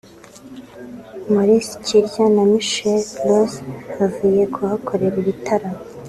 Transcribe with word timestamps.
Maurice 1.33 1.73
Kirya 1.85 2.25
na 2.35 2.43
Michael 2.51 3.03
Ross 3.27 3.53
bavuye 3.97 4.41
kuhakorera 4.53 5.15
ibitaramo 5.23 5.77